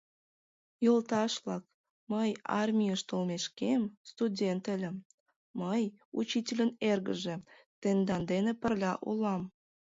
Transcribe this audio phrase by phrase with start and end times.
[0.85, 1.63] —Йолташ-влак,
[2.11, 3.81] мый, армийыш толмешкем,
[4.11, 4.95] студент ыльым,
[5.61, 5.83] мый,
[6.19, 7.35] учительын эргыже,
[7.81, 9.41] тендан дене пырля улам.